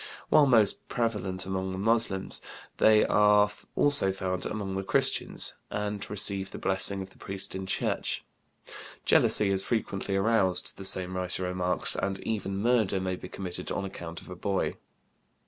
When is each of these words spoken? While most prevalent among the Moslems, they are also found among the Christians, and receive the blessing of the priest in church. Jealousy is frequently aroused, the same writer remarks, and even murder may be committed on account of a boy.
While 0.29 0.47
most 0.47 0.87
prevalent 0.89 1.45
among 1.45 1.73
the 1.73 1.77
Moslems, 1.77 2.41
they 2.77 3.05
are 3.05 3.47
also 3.75 4.11
found 4.11 4.47
among 4.47 4.73
the 4.75 4.83
Christians, 4.83 5.53
and 5.69 6.03
receive 6.09 6.49
the 6.49 6.57
blessing 6.57 7.03
of 7.03 7.11
the 7.11 7.19
priest 7.19 7.53
in 7.53 7.67
church. 7.67 8.25
Jealousy 9.05 9.49
is 9.51 9.61
frequently 9.63 10.15
aroused, 10.15 10.75
the 10.77 10.85
same 10.85 11.15
writer 11.15 11.43
remarks, 11.43 11.95
and 11.95 12.17
even 12.21 12.57
murder 12.57 12.99
may 12.99 13.15
be 13.15 13.29
committed 13.29 13.71
on 13.71 13.85
account 13.85 14.21
of 14.21 14.29
a 14.31 14.35
boy. 14.35 14.75